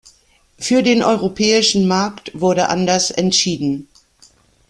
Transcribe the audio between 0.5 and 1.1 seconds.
Für den